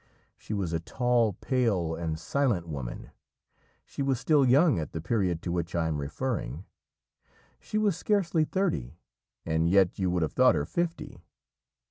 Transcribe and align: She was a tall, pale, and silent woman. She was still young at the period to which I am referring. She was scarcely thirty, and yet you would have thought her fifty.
She 0.35 0.55
was 0.55 0.73
a 0.73 0.79
tall, 0.79 1.33
pale, 1.41 1.93
and 1.93 2.17
silent 2.17 2.67
woman. 2.67 3.11
She 3.85 4.01
was 4.01 4.19
still 4.19 4.43
young 4.43 4.79
at 4.79 4.93
the 4.93 4.99
period 4.99 5.43
to 5.43 5.51
which 5.51 5.75
I 5.75 5.87
am 5.87 5.99
referring. 6.01 6.65
She 7.59 7.77
was 7.77 7.95
scarcely 7.95 8.43
thirty, 8.43 8.97
and 9.45 9.69
yet 9.69 9.99
you 9.99 10.09
would 10.09 10.23
have 10.23 10.33
thought 10.33 10.55
her 10.55 10.65
fifty. 10.65 11.21